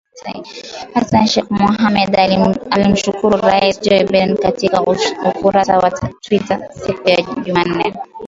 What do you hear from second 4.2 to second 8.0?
katika ukurasa wa Twita siku ya Jumanne